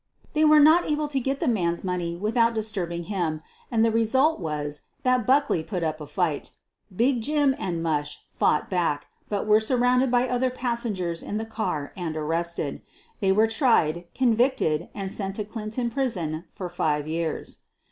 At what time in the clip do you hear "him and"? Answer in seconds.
3.03-3.85